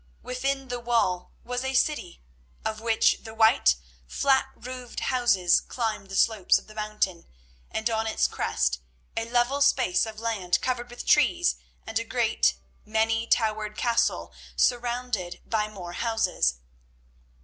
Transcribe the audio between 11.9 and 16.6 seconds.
a great, many towered castle surrounded by more houses.